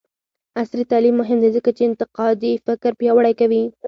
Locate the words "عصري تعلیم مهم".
0.61-1.37